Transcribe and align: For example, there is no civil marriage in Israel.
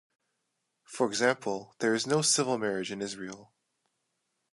For 0.83 1.05
example, 1.05 1.75
there 1.77 1.93
is 1.93 2.07
no 2.07 2.23
civil 2.23 2.57
marriage 2.57 2.91
in 2.91 3.03
Israel. 3.03 3.53